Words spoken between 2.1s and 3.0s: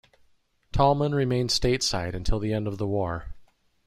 until the end of the